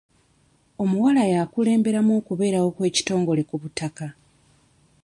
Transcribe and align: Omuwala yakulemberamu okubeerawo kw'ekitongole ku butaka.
Omuwala 0.83 1.23
yakulemberamu 1.33 2.11
okubeerawo 2.19 2.69
kw'ekitongole 2.75 3.41
ku 3.49 3.55
butaka. 3.61 4.07